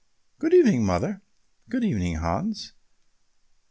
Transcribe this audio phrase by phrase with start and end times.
[0.39, 1.21] "Good evening, mother."
[1.69, 2.73] "Good evening, Hans.